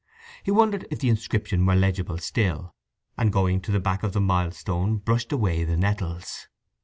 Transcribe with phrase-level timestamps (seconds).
[0.41, 2.73] He wondered if the inscription were legible still,
[3.19, 6.47] and going to the back of the milestone brushed away the nettles.